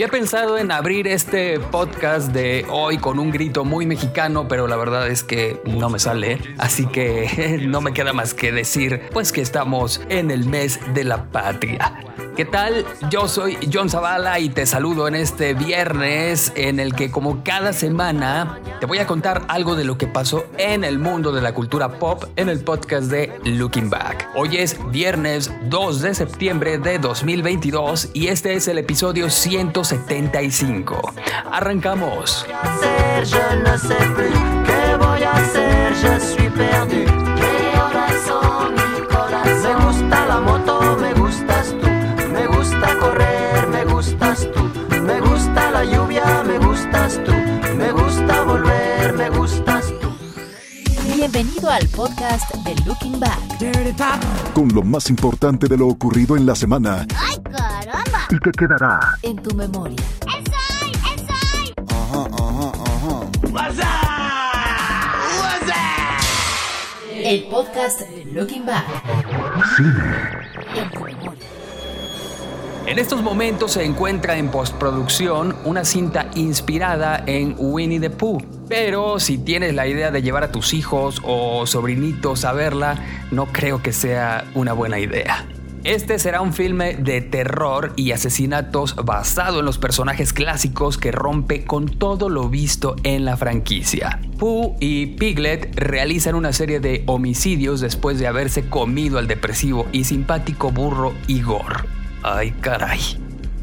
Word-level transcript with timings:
Había 0.00 0.12
pensado 0.12 0.56
en 0.56 0.72
abrir 0.72 1.06
este 1.06 1.60
podcast 1.60 2.32
de 2.32 2.64
hoy 2.70 2.96
con 2.96 3.18
un 3.18 3.30
grito 3.30 3.66
muy 3.66 3.84
mexicano, 3.84 4.48
pero 4.48 4.66
la 4.66 4.76
verdad 4.76 5.06
es 5.08 5.22
que 5.22 5.60
no 5.66 5.90
me 5.90 5.98
sale, 5.98 6.38
así 6.56 6.86
que 6.86 7.60
no 7.68 7.82
me 7.82 7.92
queda 7.92 8.14
más 8.14 8.32
que 8.32 8.50
decir 8.50 9.10
pues 9.12 9.30
que 9.30 9.42
estamos 9.42 10.00
en 10.08 10.30
el 10.30 10.46
mes 10.46 10.80
de 10.94 11.04
la 11.04 11.30
patria. 11.30 12.09
¿Qué 12.36 12.44
tal? 12.44 12.86
Yo 13.10 13.28
soy 13.28 13.58
John 13.72 13.90
Zavala 13.90 14.38
y 14.38 14.48
te 14.48 14.64
saludo 14.64 15.08
en 15.08 15.14
este 15.14 15.54
viernes 15.54 16.52
en 16.54 16.80
el 16.80 16.94
que 16.94 17.10
como 17.10 17.42
cada 17.44 17.72
semana 17.72 18.60
te 18.80 18.86
voy 18.86 18.98
a 18.98 19.06
contar 19.06 19.42
algo 19.48 19.74
de 19.74 19.84
lo 19.84 19.98
que 19.98 20.06
pasó 20.06 20.44
en 20.56 20.84
el 20.84 20.98
mundo 20.98 21.32
de 21.32 21.42
la 21.42 21.52
cultura 21.52 21.98
pop 21.98 22.24
en 22.36 22.48
el 22.48 22.60
podcast 22.60 23.10
de 23.10 23.38
Looking 23.44 23.90
Back. 23.90 24.28
Hoy 24.34 24.56
es 24.56 24.78
viernes 24.90 25.52
2 25.68 26.00
de 26.00 26.14
septiembre 26.14 26.78
de 26.78 26.98
2022 26.98 28.10
y 28.14 28.28
este 28.28 28.54
es 28.54 28.68
el 28.68 28.78
episodio 28.78 29.28
175. 29.28 31.12
Arrancamos. 31.50 32.46
Ne 33.18 33.26
sais 33.78 34.06
plus. 34.14 34.32
¿Qué 34.66 34.96
voy 34.98 35.22
a 35.22 35.32
hacer? 35.32 36.20
Suis 36.20 36.50
perdu. 36.52 37.29
Bienvenido 51.70 51.72
al 51.72 51.86
podcast 52.10 52.52
de 52.64 52.74
Looking 52.84 53.20
Back. 53.20 54.52
con 54.54 54.68
lo 54.74 54.82
más 54.82 55.08
importante 55.08 55.68
de 55.68 55.76
lo 55.76 55.86
ocurrido 55.86 56.36
en 56.36 56.44
la 56.44 56.56
semana 56.56 57.06
¡Ay, 57.16 57.36
caramba! 57.44 58.26
y 58.28 58.38
que 58.40 58.50
quedará 58.50 58.98
En 59.22 59.36
tu 59.36 59.54
memoria. 59.54 59.96
¡Esoy! 60.26 60.90
¡Esoy! 61.14 61.74
El 67.24 67.44
podcast 67.44 68.00
de 68.00 68.24
Looking 68.32 68.66
Back. 68.66 68.84
En 70.74 70.90
tu 70.90 71.04
memoria. 71.04 71.40
En 72.86 72.98
estos 72.98 73.22
momentos 73.22 73.72
se 73.72 73.84
encuentra 73.84 74.36
en 74.36 74.50
postproducción 74.50 75.54
una 75.64 75.84
cinta 75.84 76.26
inspirada 76.34 77.22
en 77.26 77.54
Winnie 77.58 78.00
the 78.00 78.10
Pooh. 78.10 78.40
Pero 78.70 79.18
si 79.18 79.36
tienes 79.36 79.74
la 79.74 79.88
idea 79.88 80.12
de 80.12 80.22
llevar 80.22 80.44
a 80.44 80.52
tus 80.52 80.74
hijos 80.74 81.20
o 81.24 81.66
sobrinitos 81.66 82.44
a 82.44 82.52
verla, 82.52 83.04
no 83.32 83.46
creo 83.46 83.82
que 83.82 83.92
sea 83.92 84.44
una 84.54 84.72
buena 84.72 85.00
idea. 85.00 85.44
Este 85.82 86.20
será 86.20 86.40
un 86.40 86.52
filme 86.52 86.94
de 86.94 87.20
terror 87.20 87.92
y 87.96 88.12
asesinatos 88.12 88.94
basado 88.94 89.58
en 89.58 89.66
los 89.66 89.78
personajes 89.78 90.32
clásicos 90.32 90.98
que 90.98 91.10
rompe 91.10 91.64
con 91.64 91.88
todo 91.88 92.28
lo 92.28 92.48
visto 92.48 92.94
en 93.02 93.24
la 93.24 93.36
franquicia. 93.36 94.20
Pooh 94.38 94.76
y 94.78 95.16
Piglet 95.16 95.74
realizan 95.74 96.36
una 96.36 96.52
serie 96.52 96.78
de 96.78 97.02
homicidios 97.06 97.80
después 97.80 98.20
de 98.20 98.28
haberse 98.28 98.68
comido 98.68 99.18
al 99.18 99.26
depresivo 99.26 99.88
y 99.90 100.04
simpático 100.04 100.70
burro 100.70 101.12
Igor. 101.26 101.88
Ay, 102.22 102.52
caray. 102.60 103.00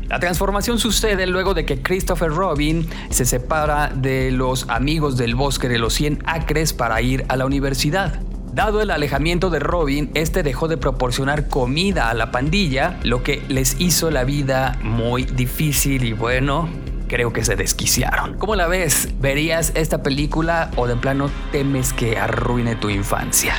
La 0.09 0.19
transformación 0.19 0.79
sucede 0.79 1.27
luego 1.27 1.53
de 1.53 1.65
que 1.65 1.81
Christopher 1.81 2.29
Robin 2.29 2.87
se 3.09 3.25
separa 3.25 3.91
de 3.93 4.31
los 4.31 4.69
amigos 4.69 5.17
del 5.17 5.35
bosque 5.35 5.67
de 5.67 5.79
los 5.79 5.93
100 5.95 6.23
acres 6.25 6.71
para 6.71 7.01
ir 7.01 7.25
a 7.27 7.35
la 7.35 7.45
universidad. 7.45 8.21
Dado 8.53 8.81
el 8.81 8.89
alejamiento 8.89 9.49
de 9.49 9.59
Robin, 9.59 10.09
este 10.13 10.43
dejó 10.43 10.69
de 10.69 10.77
proporcionar 10.77 11.49
comida 11.49 12.09
a 12.09 12.13
la 12.13 12.31
pandilla, 12.31 12.97
lo 13.03 13.21
que 13.21 13.43
les 13.49 13.81
hizo 13.81 14.09
la 14.09 14.23
vida 14.23 14.79
muy 14.81 15.25
difícil 15.25 16.05
y 16.05 16.13
bueno, 16.13 16.69
creo 17.09 17.33
que 17.33 17.43
se 17.43 17.57
desquiciaron. 17.57 18.37
¿Cómo 18.37 18.55
la 18.55 18.67
ves? 18.67 19.09
¿Verías 19.19 19.73
esta 19.75 20.03
película 20.03 20.71
o 20.77 20.87
de 20.87 20.95
plano 20.95 21.29
temes 21.51 21.91
que 21.91 22.17
arruine 22.17 22.77
tu 22.77 22.89
infancia? 22.89 23.55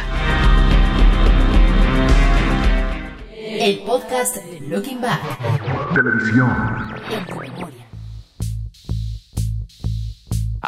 El 3.60 3.81
podcast 3.81 4.38
Looking 4.68 5.00
Back. 5.00 5.22
televisión. 5.94 6.50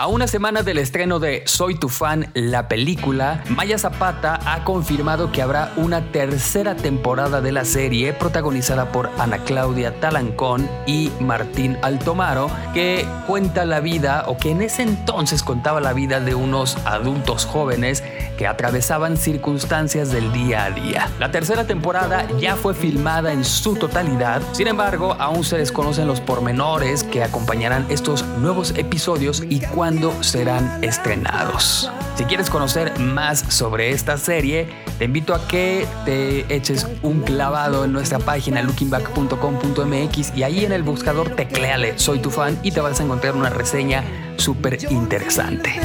A 0.01 0.07
una 0.07 0.27
semana 0.27 0.63
del 0.63 0.79
estreno 0.79 1.19
de 1.19 1.43
Soy 1.45 1.75
tu 1.75 1.91
fan, 1.91 2.31
la 2.33 2.69
película, 2.69 3.45
Maya 3.51 3.77
Zapata 3.77 4.41
ha 4.47 4.65
confirmado 4.65 5.31
que 5.31 5.43
habrá 5.43 5.75
una 5.77 6.11
tercera 6.11 6.75
temporada 6.75 7.43
de 7.43 7.53
la 7.53 7.67
serie 7.67 8.15
protagonizada 8.15 8.93
por 8.93 9.11
Ana 9.19 9.45
Claudia 9.45 10.01
Talancón 10.01 10.71
y 10.87 11.13
Martín 11.21 11.77
Altomaro, 11.83 12.51
que 12.73 13.07
cuenta 13.27 13.67
la 13.67 13.81
vida 13.81 14.25
o 14.27 14.39
que 14.39 14.53
en 14.53 14.63
ese 14.63 14.85
entonces 14.85 15.43
contaba 15.43 15.83
la 15.83 15.93
vida 15.93 16.19
de 16.19 16.35
unos 16.35 16.79
adultos 16.87 17.45
jóvenes 17.45 18.03
que 18.39 18.47
atravesaban 18.47 19.19
circunstancias 19.19 20.11
del 20.11 20.33
día 20.33 20.65
a 20.65 20.71
día. 20.71 21.11
La 21.19 21.31
tercera 21.31 21.67
temporada 21.67 22.27
ya 22.39 22.57
fue 22.57 22.73
filmada 22.73 23.35
en 23.35 23.45
su 23.45 23.75
totalidad, 23.75 24.41
sin 24.53 24.67
embargo, 24.67 25.15
aún 25.19 25.45
se 25.45 25.59
desconocen 25.59 26.07
los 26.07 26.23
pormenores 26.23 27.05
que 27.05 27.23
acompañarán 27.23 27.85
estos 27.91 28.25
nuevos 28.39 28.73
episodios 28.79 29.43
y 29.47 29.61
cuándo 29.61 29.90
serán 30.21 30.83
estrenados. 30.85 31.91
Si 32.17 32.25
quieres 32.25 32.49
conocer 32.51 32.99
más 32.99 33.41
sobre 33.49 33.91
esta 33.91 34.17
serie, 34.19 34.69
te 34.99 35.07
invito 35.07 35.35
a 35.35 35.47
que 35.49 35.87
te 36.05 36.55
eches 36.55 36.87
un 37.03 37.23
clavado 37.23 37.85
en 37.85 37.93
nuestra 37.93 38.19
página 38.19 38.63
lookingback.com.mx 38.63 40.37
y 40.37 40.43
ahí 40.43 40.65
en 40.65 40.73
el 40.73 40.83
buscador 40.83 41.31
tecleale 41.31 41.99
Soy 41.99 42.21
tu 42.21 42.31
fan 42.31 42.59
y 42.63 42.71
te 42.71 42.81
vas 42.81 43.01
a 43.01 43.05
encontrar 43.05 43.35
una 43.35 43.51
reseña 43.51 44.05
súper 44.37 44.79
interesante. 44.91 45.81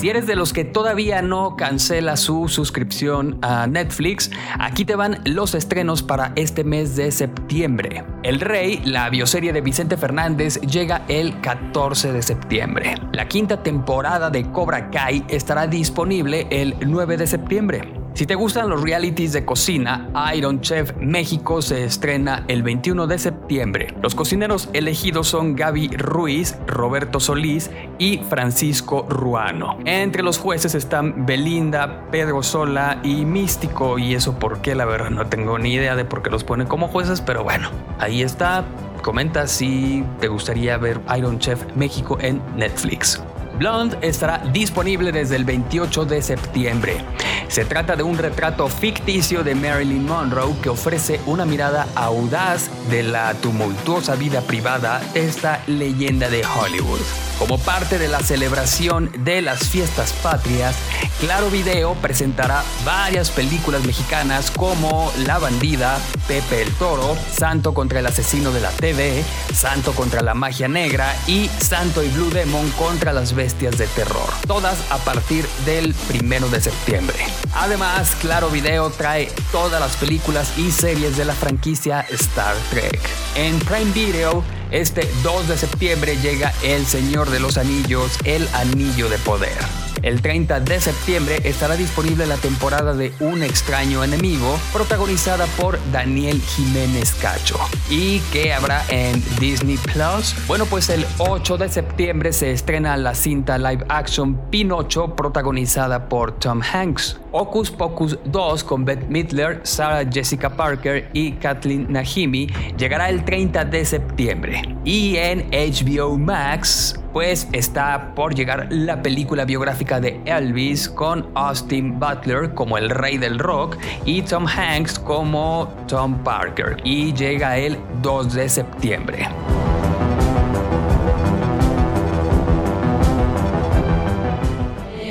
Si 0.00 0.08
eres 0.08 0.26
de 0.26 0.34
los 0.34 0.54
que 0.54 0.64
todavía 0.64 1.20
no 1.20 1.56
cancela 1.56 2.16
su 2.16 2.48
suscripción 2.48 3.36
a 3.42 3.66
Netflix, 3.66 4.30
aquí 4.58 4.86
te 4.86 4.96
van 4.96 5.20
los 5.26 5.54
estrenos 5.54 6.02
para 6.02 6.32
este 6.36 6.64
mes 6.64 6.96
de 6.96 7.12
septiembre. 7.12 8.02
El 8.22 8.40
Rey, 8.40 8.80
la 8.82 9.10
bioserie 9.10 9.52
de 9.52 9.60
Vicente 9.60 9.98
Fernández, 9.98 10.58
llega 10.62 11.04
el 11.08 11.38
14 11.42 12.14
de 12.14 12.22
septiembre. 12.22 12.94
La 13.12 13.28
quinta 13.28 13.62
temporada 13.62 14.30
de 14.30 14.50
Cobra 14.50 14.88
Kai 14.88 15.22
estará 15.28 15.66
disponible 15.66 16.46
el 16.50 16.76
9 16.80 17.18
de 17.18 17.26
septiembre. 17.26 17.99
Si 18.12 18.26
te 18.26 18.34
gustan 18.34 18.68
los 18.68 18.82
realities 18.82 19.32
de 19.32 19.44
cocina, 19.44 20.10
Iron 20.34 20.60
Chef 20.60 20.92
México 20.98 21.62
se 21.62 21.84
estrena 21.84 22.44
el 22.48 22.62
21 22.62 23.06
de 23.06 23.18
septiembre. 23.18 23.94
Los 24.02 24.14
cocineros 24.14 24.68
elegidos 24.72 25.28
son 25.28 25.54
Gaby 25.56 25.96
Ruiz, 25.96 26.56
Roberto 26.66 27.20
Solís 27.20 27.70
y 27.98 28.18
Francisco 28.18 29.06
Ruano. 29.08 29.78
Entre 29.84 30.22
los 30.22 30.38
jueces 30.38 30.74
están 30.74 31.24
Belinda, 31.24 32.06
Pedro 32.10 32.42
Sola 32.42 33.00
y 33.02 33.24
Místico. 33.24 33.98
Y 33.98 34.14
eso 34.14 34.38
por 34.38 34.60
qué, 34.60 34.74
la 34.74 34.84
verdad, 34.84 35.10
no 35.10 35.26
tengo 35.26 35.58
ni 35.58 35.72
idea 35.72 35.96
de 35.96 36.04
por 36.04 36.22
qué 36.22 36.30
los 36.30 36.44
ponen 36.44 36.66
como 36.66 36.88
jueces, 36.88 37.20
pero 37.20 37.42
bueno, 37.44 37.70
ahí 37.98 38.22
está. 38.22 38.64
Comenta 39.02 39.46
si 39.46 40.04
te 40.20 40.28
gustaría 40.28 40.76
ver 40.76 41.00
Iron 41.16 41.38
Chef 41.38 41.64
México 41.74 42.18
en 42.20 42.42
Netflix. 42.54 43.22
Blonde 43.60 43.98
estará 44.00 44.38
disponible 44.38 45.12
desde 45.12 45.36
el 45.36 45.44
28 45.44 46.06
de 46.06 46.22
septiembre. 46.22 47.04
Se 47.48 47.66
trata 47.66 47.94
de 47.94 48.02
un 48.02 48.16
retrato 48.16 48.68
ficticio 48.68 49.44
de 49.44 49.54
Marilyn 49.54 50.06
Monroe 50.06 50.54
que 50.62 50.70
ofrece 50.70 51.20
una 51.26 51.44
mirada 51.44 51.86
audaz 51.94 52.70
de 52.88 53.02
la 53.02 53.34
tumultuosa 53.34 54.14
vida 54.14 54.40
privada 54.40 55.02
de 55.12 55.26
esta 55.26 55.62
leyenda 55.66 56.30
de 56.30 56.42
Hollywood. 56.42 57.00
Como 57.38 57.58
parte 57.58 57.98
de 57.98 58.08
la 58.08 58.20
celebración 58.20 59.10
de 59.24 59.42
las 59.42 59.68
fiestas 59.68 60.12
patrias, 60.12 60.76
Claro 61.20 61.50
Video 61.50 61.94
presentará 61.94 62.62
varias 62.84 63.30
películas 63.30 63.84
mexicanas 63.84 64.50
como 64.50 65.10
La 65.26 65.38
Bandida, 65.38 65.98
Pepe 66.28 66.62
el 66.62 66.72
Toro, 66.74 67.16
Santo 67.32 67.72
contra 67.74 67.98
el 68.00 68.06
asesino 68.06 68.52
de 68.52 68.60
la 68.60 68.70
TV, 68.70 69.24
Santo 69.54 69.92
contra 69.92 70.22
la 70.22 70.34
magia 70.34 70.68
negra 70.68 71.16
y 71.26 71.48
Santo 71.58 72.02
y 72.02 72.08
Blue 72.08 72.30
Demon 72.30 72.70
contra 72.72 73.12
las 73.12 73.34
bestias 73.34 73.49
de 73.58 73.86
terror. 73.96 74.30
Todas 74.46 74.78
a 74.90 74.98
partir 74.98 75.44
del 75.66 75.92
primero 76.06 76.48
de 76.48 76.60
septiembre. 76.60 77.16
Además, 77.54 78.16
Claro 78.20 78.48
Video 78.48 78.90
trae 78.90 79.28
todas 79.50 79.80
las 79.80 79.96
películas 79.96 80.56
y 80.56 80.70
series 80.70 81.16
de 81.16 81.24
la 81.24 81.34
franquicia 81.34 82.06
Star 82.10 82.54
Trek. 82.70 83.00
En 83.34 83.58
Prime 83.58 83.90
Video, 83.92 84.44
este 84.70 85.10
2 85.24 85.48
de 85.48 85.58
septiembre 85.58 86.16
llega 86.22 86.54
El 86.62 86.86
Señor 86.86 87.28
de 87.30 87.40
los 87.40 87.58
Anillos, 87.58 88.12
El 88.24 88.48
Anillo 88.54 89.08
de 89.08 89.18
Poder. 89.18 89.89
El 90.02 90.22
30 90.22 90.60
de 90.60 90.80
septiembre 90.80 91.40
estará 91.44 91.76
disponible 91.76 92.26
la 92.26 92.36
temporada 92.36 92.94
de 92.94 93.12
Un 93.20 93.42
extraño 93.42 94.02
enemigo, 94.02 94.58
protagonizada 94.72 95.44
por 95.58 95.78
Daniel 95.92 96.40
Jiménez 96.40 97.14
Cacho. 97.20 97.58
¿Y 97.90 98.20
qué 98.32 98.54
habrá 98.54 98.82
en 98.88 99.22
Disney 99.38 99.76
Plus? 99.76 100.34
Bueno, 100.46 100.64
pues 100.64 100.88
el 100.88 101.04
8 101.18 101.58
de 101.58 101.68
septiembre 101.68 102.32
se 102.32 102.50
estrena 102.52 102.96
la 102.96 103.14
cinta 103.14 103.58
live 103.58 103.84
action 103.88 104.36
Pinocho, 104.50 105.14
protagonizada 105.14 106.08
por 106.08 106.32
Tom 106.32 106.62
Hanks. 106.62 107.18
Ocus 107.32 107.70
Pocus 107.70 108.18
2 108.24 108.64
con 108.64 108.84
Beth 108.84 109.08
Midler, 109.08 109.60
Sarah 109.62 110.08
Jessica 110.10 110.50
Parker 110.50 111.08
y 111.12 111.32
Kathleen 111.32 111.86
Nahimi 111.90 112.48
llegará 112.76 113.08
el 113.08 113.24
30 113.24 113.64
de 113.66 113.84
septiembre. 113.84 114.62
Y 114.84 115.16
en 115.16 115.48
HBO 115.50 116.16
Max, 116.16 116.98
pues 117.12 117.48
está 117.52 118.14
por 118.14 118.34
llegar 118.34 118.68
la 118.70 119.02
película 119.02 119.44
biográfica 119.44 120.00
de 120.00 120.20
Elvis 120.24 120.88
con 120.88 121.28
Austin 121.34 121.98
Butler 121.98 122.54
como 122.54 122.78
el 122.78 122.90
rey 122.90 123.18
del 123.18 123.38
rock 123.38 123.76
y 124.04 124.22
Tom 124.22 124.46
Hanks 124.46 124.98
como 124.98 125.68
Tom 125.86 126.22
Parker. 126.22 126.76
Y 126.84 127.12
llega 127.12 127.58
el 127.58 127.78
2 128.02 128.34
de 128.34 128.48
septiembre. 128.48 129.28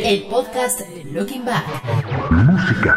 El 0.04 0.24
podcast 0.24 0.82
Looking 1.20 1.44
Back. 1.44 1.66
Música. 2.32 2.96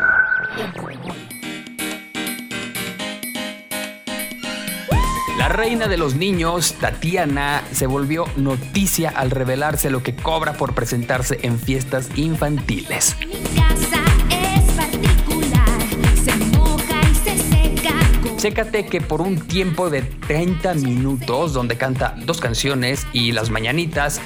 La 5.39 5.49
reina 5.49 5.89
de 5.89 5.97
los 5.97 6.15
niños, 6.15 6.75
Tatiana, 6.81 7.65
se 7.73 7.87
volvió 7.89 8.27
noticia 8.37 9.11
al 9.11 9.33
revelarse 9.33 9.91
lo 9.91 10.03
que 10.05 10.15
cobra 10.15 10.53
por 10.53 10.73
presentarse 10.75 11.41
en 11.43 11.59
fiestas 11.59 12.11
infantiles. 12.17 13.17
Mi 13.21 13.33
casa 13.59 14.03
es 14.31 14.71
particular, 14.75 15.81
se 16.23 16.37
moja 16.57 17.01
y 17.11 17.15
se 17.17 17.39
seca. 17.39 17.95
con- 18.23 18.37
Chécate 18.37 18.87
que 18.87 19.01
por 19.01 19.21
un 19.21 19.41
tiempo 19.41 19.91
de 19.91 20.03
30 20.03 20.75
minutos, 20.75 21.53
donde 21.55 21.77
canta 21.77 22.15
dos 22.25 22.41
canciones 22.41 23.05
y 23.13 23.33
las 23.33 23.51
mañanitas, 23.51 24.21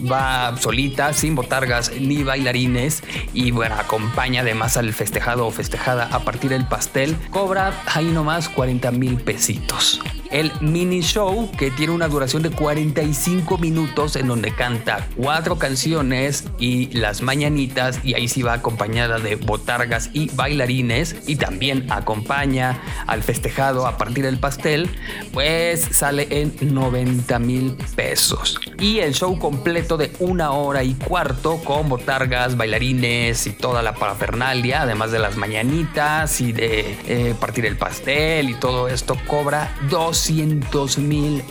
va 0.00 0.56
solita, 0.56 1.12
sin 1.12 1.34
botargas 1.34 1.92
ni 1.98 2.22
bailarines, 2.22 3.02
y 3.32 3.50
bueno, 3.50 3.76
acompaña 3.76 4.42
además 4.42 4.76
al 4.76 4.92
festejado 4.92 5.46
o 5.46 5.50
festejada 5.50 6.08
a 6.12 6.20
partir 6.20 6.50
del 6.50 6.66
pastel, 6.66 7.16
cobra 7.30 7.72
ahí 7.86 8.06
nomás 8.06 8.48
40 8.48 8.90
mil 8.92 9.16
pesitos. 9.16 10.00
El 10.30 10.52
mini 10.60 11.00
show, 11.00 11.50
que 11.58 11.72
tiene 11.72 11.92
una 11.92 12.06
duración 12.06 12.42
de 12.42 12.50
45 12.50 13.58
minutos, 13.58 14.14
en 14.14 14.28
donde 14.28 14.54
canta 14.54 15.08
cuatro 15.16 15.58
canciones 15.58 16.44
y 16.58 16.86
las 16.96 17.20
mañanitas, 17.20 17.98
y 18.04 18.14
ahí 18.14 18.28
sí 18.28 18.42
va 18.42 18.52
acompañada 18.52 19.18
de 19.18 19.34
botargas 19.34 20.10
y 20.12 20.30
bailarines, 20.30 21.16
y 21.26 21.34
también 21.34 21.90
acompaña 21.90 22.80
al 23.08 23.24
festejado 23.24 23.88
a 23.88 23.96
partir 23.96 24.24
del 24.24 24.38
pastel, 24.38 24.88
pues 25.32 25.80
sale 25.90 26.28
en 26.30 26.54
90 26.60 27.38
mil 27.40 27.76
pesos. 27.96 28.60
Y 28.78 29.00
el 29.00 29.14
show 29.14 29.36
completo 29.38 29.96
de 29.96 30.12
una 30.20 30.52
hora 30.52 30.84
y 30.84 30.94
cuarto 30.94 31.58
con 31.64 31.88
botargas, 31.88 32.56
bailarines 32.56 33.46
y 33.46 33.52
toda 33.52 33.82
la 33.82 33.94
parafernalia, 33.94 34.82
además 34.82 35.10
de 35.10 35.18
las 35.18 35.36
mañanitas 35.36 36.40
y 36.40 36.52
de 36.52 36.96
eh, 37.06 37.34
partir 37.38 37.66
el 37.66 37.76
pastel 37.76 38.50
y 38.50 38.54
todo 38.54 38.88
esto, 38.88 39.16
cobra 39.26 39.74
200 40.20 40.98
mil 40.98 41.42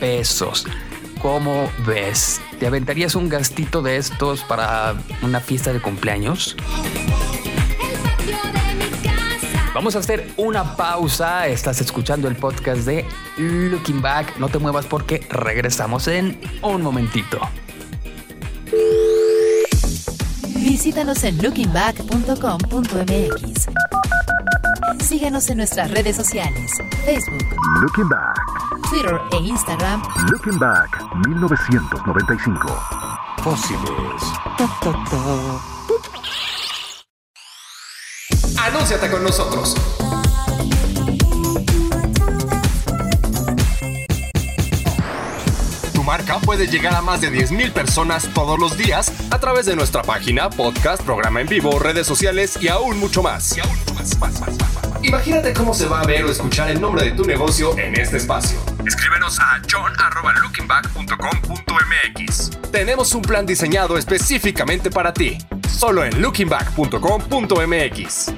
pesos. 0.00 0.66
¿Cómo 1.22 1.72
ves? 1.86 2.42
¿Te 2.60 2.66
aventarías 2.66 3.14
un 3.14 3.30
gastito 3.30 3.80
de 3.80 3.96
estos 3.96 4.42
para 4.42 4.94
una 5.22 5.40
fiesta 5.40 5.72
de 5.72 5.80
cumpleaños? 5.80 6.54
Vamos 9.74 9.96
a 9.96 10.00
hacer 10.00 10.30
una 10.36 10.76
pausa. 10.76 11.46
Estás 11.46 11.80
escuchando 11.80 12.28
el 12.28 12.36
podcast 12.36 12.82
de 12.82 13.06
Looking 13.38 14.02
Back. 14.02 14.36
No 14.36 14.50
te 14.50 14.58
muevas 14.58 14.84
porque 14.84 15.26
regresamos 15.30 16.06
en 16.06 16.38
un 16.60 16.82
momentito. 16.82 17.40
Visítanos 20.54 21.24
en 21.24 21.42
lookingback.com.mx. 21.42 23.68
Síguenos 25.02 25.48
en 25.48 25.56
nuestras 25.56 25.90
redes 25.90 26.16
sociales, 26.16 26.72
Facebook, 27.06 27.57
Looking 27.76 28.08
Back. 28.08 28.34
Twitter 28.88 29.20
e 29.32 29.36
Instagram 29.36 30.02
Looking 30.32 30.58
Back 30.58 30.98
1995. 31.26 32.68
Fósiles. 33.44 34.22
Anúnciate 38.58 39.10
con 39.10 39.22
nosotros. 39.22 39.74
Tu 45.92 46.02
marca 46.02 46.38
puede 46.40 46.66
llegar 46.66 46.94
a 46.94 47.02
más 47.02 47.20
de 47.20 47.30
10.000 47.30 47.72
personas 47.72 48.28
todos 48.34 48.58
los 48.58 48.76
días 48.76 49.12
a 49.30 49.38
través 49.38 49.66
de 49.66 49.76
nuestra 49.76 50.02
página, 50.02 50.50
podcast, 50.50 51.02
programa 51.02 51.40
en 51.42 51.46
vivo, 51.46 51.78
redes 51.78 52.06
sociales 52.06 52.58
y 52.60 52.68
aún 52.68 52.98
mucho 52.98 53.22
más. 53.22 53.56
Y 53.56 53.60
aún 53.60 53.78
mucho 53.78 53.94
más, 53.94 54.18
más, 54.18 54.40
más, 54.40 54.40
más, 54.40 54.58
más, 54.58 54.58
más. 54.58 54.67
Imagínate 55.08 55.52
cómo 55.54 55.72
se 55.72 55.86
va 55.86 56.02
a 56.02 56.06
ver 56.06 56.22
o 56.24 56.30
escuchar 56.30 56.70
el 56.70 56.82
nombre 56.82 57.02
de 57.02 57.12
tu 57.12 57.24
negocio 57.24 57.78
en 57.78 57.98
este 57.98 58.18
espacio. 58.18 58.58
Escríbenos 58.86 59.40
a 59.40 59.62
john.lookingback.com.mx. 59.70 62.50
Tenemos 62.70 63.14
un 63.14 63.22
plan 63.22 63.46
diseñado 63.46 63.96
específicamente 63.96 64.90
para 64.90 65.14
ti. 65.14 65.38
Solo 65.66 66.04
en 66.04 66.20
lookingback.com.mx. 66.20 68.34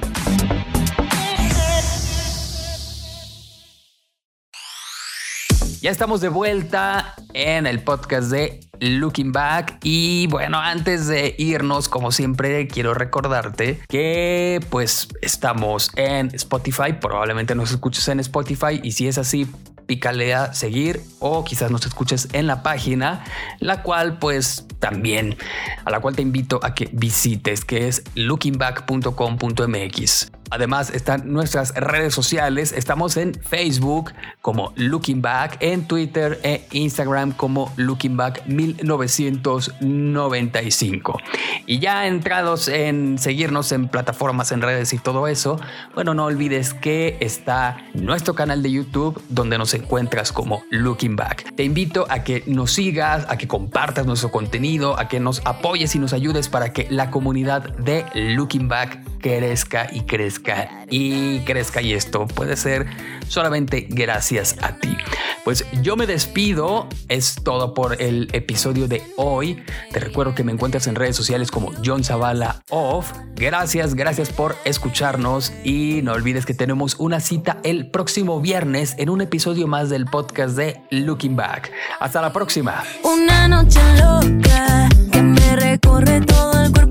Ya 5.81 5.91
estamos 5.91 6.21
de 6.21 6.29
vuelta 6.29 7.15
en 7.33 7.67
el 7.67 7.83
podcast 7.83 8.31
de 8.31 8.61
Looking 8.81 9.31
Back. 9.31 9.77
Y 9.83 10.27
bueno, 10.27 10.59
antes 10.59 11.07
de 11.07 11.35
irnos, 11.37 11.87
como 11.87 12.11
siempre, 12.11 12.67
quiero 12.67 12.93
recordarte 12.93 13.79
que 13.87 14.59
pues 14.69 15.07
estamos 15.21 15.91
en 15.95 16.35
Spotify, 16.35 16.91
probablemente 16.99 17.55
nos 17.55 17.71
escuches 17.71 18.09
en 18.09 18.19
Spotify. 18.19 18.81
Y 18.83 18.91
si 18.91 19.07
es 19.07 19.17
así, 19.17 19.47
pícale 19.85 20.33
a 20.33 20.53
seguir 20.53 21.01
o 21.19 21.43
quizás 21.43 21.71
nos 21.71 21.85
escuches 21.85 22.29
en 22.33 22.47
la 22.47 22.63
página, 22.63 23.23
la 23.59 23.83
cual 23.83 24.19
pues 24.19 24.65
también, 24.79 25.37
a 25.85 25.91
la 25.91 25.99
cual 25.99 26.15
te 26.15 26.21
invito 26.21 26.59
a 26.63 26.73
que 26.73 26.89
visites, 26.91 27.63
que 27.63 27.87
es 27.87 28.03
lookingback.com.mx. 28.15 30.40
Además 30.51 30.91
están 30.91 31.31
nuestras 31.31 31.73
redes 31.73 32.13
sociales. 32.13 32.73
Estamos 32.73 33.17
en 33.17 33.33
Facebook 33.33 34.11
como 34.41 34.73
Looking 34.75 35.21
Back, 35.21 35.57
en 35.61 35.87
Twitter 35.87 36.41
e 36.43 36.67
Instagram 36.71 37.31
como 37.31 37.71
Looking 37.77 38.17
Back 38.17 38.45
1995. 38.47 41.17
Y 41.65 41.79
ya 41.79 42.05
entrados 42.05 42.67
en 42.67 43.17
seguirnos 43.17 43.71
en 43.71 43.87
plataformas, 43.87 44.51
en 44.51 44.61
redes 44.61 44.91
y 44.93 44.97
todo 44.97 45.27
eso, 45.27 45.57
bueno, 45.95 46.13
no 46.13 46.25
olvides 46.25 46.73
que 46.73 47.15
está 47.21 47.77
nuestro 47.93 48.35
canal 48.35 48.61
de 48.61 48.71
YouTube 48.71 49.23
donde 49.29 49.57
nos 49.57 49.73
encuentras 49.73 50.33
como 50.33 50.63
Looking 50.69 51.15
Back. 51.15 51.55
Te 51.55 51.63
invito 51.63 52.07
a 52.09 52.25
que 52.25 52.43
nos 52.47 52.73
sigas, 52.73 53.25
a 53.29 53.37
que 53.37 53.47
compartas 53.47 54.05
nuestro 54.05 54.31
contenido, 54.31 54.99
a 54.99 55.07
que 55.07 55.21
nos 55.21 55.41
apoyes 55.45 55.95
y 55.95 55.99
nos 55.99 56.11
ayudes 56.11 56.49
para 56.49 56.73
que 56.73 56.87
la 56.89 57.09
comunidad 57.09 57.77
de 57.77 58.05
Looking 58.13 58.67
Back 58.67 58.99
crezca 59.21 59.87
y 59.91 60.01
crezca 60.01 60.85
y 60.89 61.39
crezca 61.41 61.81
y 61.81 61.93
esto 61.93 62.27
puede 62.27 62.57
ser 62.57 62.87
solamente 63.27 63.87
gracias 63.89 64.55
a 64.61 64.75
ti. 64.75 64.97
Pues 65.43 65.65
yo 65.81 65.95
me 65.95 66.05
despido, 66.05 66.87
es 67.07 67.35
todo 67.43 67.73
por 67.73 67.99
el 68.01 68.29
episodio 68.33 68.87
de 68.87 69.01
hoy. 69.17 69.63
Te 69.91 69.99
recuerdo 69.99 70.35
que 70.35 70.43
me 70.43 70.51
encuentras 70.51 70.85
en 70.87 70.95
redes 70.95 71.15
sociales 71.15 71.49
como 71.49 71.71
John 71.83 72.03
Zavala 72.03 72.61
Off. 72.69 73.11
Gracias, 73.35 73.95
gracias 73.95 74.29
por 74.29 74.55
escucharnos 74.65 75.51
y 75.63 76.01
no 76.03 76.13
olvides 76.13 76.45
que 76.45 76.53
tenemos 76.53 76.95
una 76.99 77.19
cita 77.19 77.57
el 77.63 77.89
próximo 77.89 78.39
viernes 78.39 78.95
en 78.97 79.09
un 79.09 79.21
episodio 79.21 79.67
más 79.67 79.89
del 79.89 80.05
podcast 80.05 80.55
de 80.55 80.81
Looking 80.91 81.35
Back. 81.35 81.71
Hasta 81.99 82.21
la 82.21 82.31
próxima. 82.31 82.83
Una 83.03 83.47
noche 83.47 83.79
loca 83.97 84.89
que 85.11 85.21
me 85.23 85.55
recorre 85.55 86.21
todo 86.21 86.63
el 86.63 86.71
cuerpo 86.71 86.90